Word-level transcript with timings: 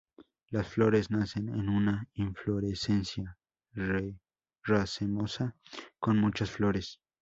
Las 0.49 0.67
flores 0.67 1.11
nacen 1.11 1.49
en 1.49 1.69
una 1.69 2.09
inflorescencia 2.15 3.37
racemosa 4.63 5.55
con 5.99 6.17
muchas 6.17 6.49
flores. 6.49 6.99